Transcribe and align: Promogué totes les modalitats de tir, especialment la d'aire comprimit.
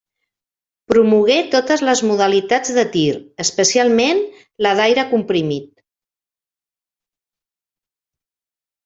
Promogué 0.91 1.35
totes 1.55 1.83
les 1.89 1.99
modalitats 2.11 2.71
de 2.77 2.85
tir, 2.95 3.11
especialment 3.45 4.23
la 4.67 4.71
d'aire 4.79 5.05
comprimit. 5.13 5.71